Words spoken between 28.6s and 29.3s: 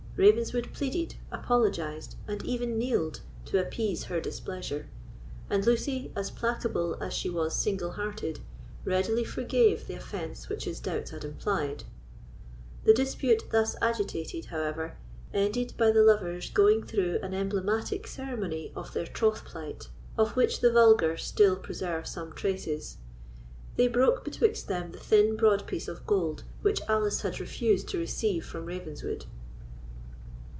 Ravenswood.